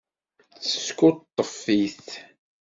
[0.61, 2.07] Teskuṭṭef-it.